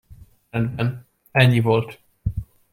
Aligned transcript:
Rendben, 0.51 1.05
ennyi 1.31 1.59
volt! 1.63 2.01